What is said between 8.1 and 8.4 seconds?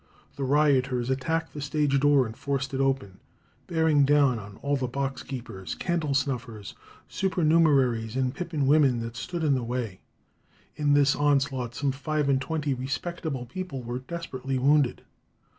and